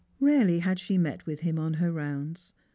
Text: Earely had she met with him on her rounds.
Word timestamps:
Earely 0.19 0.57
had 0.61 0.79
she 0.79 0.97
met 0.97 1.27
with 1.27 1.41
him 1.41 1.59
on 1.59 1.75
her 1.75 1.91
rounds. 1.91 2.53